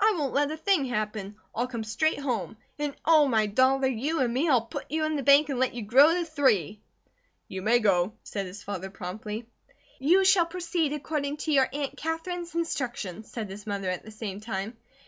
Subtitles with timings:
[0.00, 1.36] I won't let a thing happen.
[1.54, 2.56] I'll come straight home.
[2.80, 5.72] And oh, my dollar, you and me; I'll put you in the bank and let
[5.72, 6.80] you grow to three!"
[7.46, 9.46] "You may go," said his father, promptly.
[10.00, 14.40] "You shall proceed according to your Aunt Katherine's instructions," said his mother, at the same
[14.40, 14.76] time.